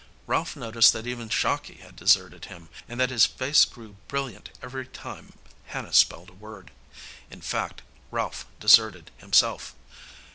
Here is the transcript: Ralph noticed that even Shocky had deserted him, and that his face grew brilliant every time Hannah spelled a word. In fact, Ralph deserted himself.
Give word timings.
Ralph 0.25 0.55
noticed 0.55 0.93
that 0.93 1.05
even 1.05 1.29
Shocky 1.29 1.75
had 1.75 1.95
deserted 1.95 2.45
him, 2.45 2.69
and 2.89 2.99
that 2.99 3.11
his 3.11 3.27
face 3.27 3.65
grew 3.65 3.97
brilliant 4.07 4.49
every 4.59 4.87
time 4.87 5.33
Hannah 5.67 5.93
spelled 5.93 6.29
a 6.31 6.33
word. 6.33 6.71
In 7.29 7.41
fact, 7.41 7.83
Ralph 8.09 8.47
deserted 8.59 9.11
himself. 9.17 9.75